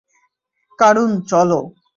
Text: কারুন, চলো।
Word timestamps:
কারুন, 0.79 1.11
চলো। 1.21 1.59